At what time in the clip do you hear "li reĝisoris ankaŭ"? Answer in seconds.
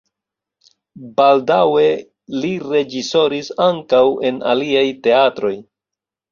2.39-4.03